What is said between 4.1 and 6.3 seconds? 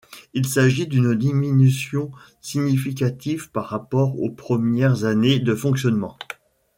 aux premières années de fonctionnement.